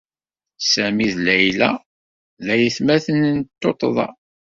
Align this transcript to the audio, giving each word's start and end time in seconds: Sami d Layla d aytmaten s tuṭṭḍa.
Sami 0.71 1.07
d 1.13 1.15
Layla 1.25 1.71
d 2.45 2.47
aytmaten 2.53 3.19
s 3.43 3.47
tuṭṭḍa. 3.61 4.07